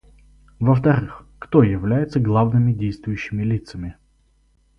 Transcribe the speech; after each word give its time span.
Во-вторых, 0.59 1.27
кто 1.37 1.61
является 1.61 2.19
главными 2.19 2.73
действующими 2.73 3.43
лицами? 3.43 3.97